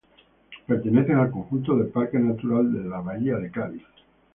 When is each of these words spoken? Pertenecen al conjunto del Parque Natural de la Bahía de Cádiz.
Pertenecen 0.65 1.19
al 1.19 1.29
conjunto 1.29 1.77
del 1.77 1.89
Parque 1.89 2.17
Natural 2.17 2.73
de 2.73 2.89
la 2.89 3.01
Bahía 3.01 3.37
de 3.37 3.51
Cádiz. 3.51 3.83